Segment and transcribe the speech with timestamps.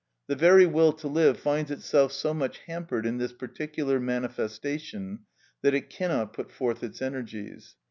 [0.25, 5.27] The very will to live finds itself so much hampered in this particular manifestation
[5.61, 7.75] that it cannot put forth its energies.